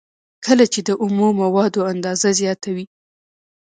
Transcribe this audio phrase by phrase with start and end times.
[0.45, 2.85] کله چې د اومو موادو اندازه زیاته وي